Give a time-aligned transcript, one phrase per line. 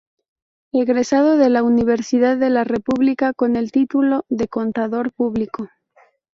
[0.73, 5.69] Egresado de la Universidad de la República con el título de Contador Público.